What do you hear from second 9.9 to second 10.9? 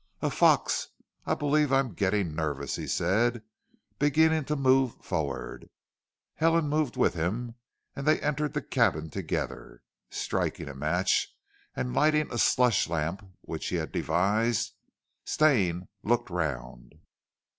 Striking a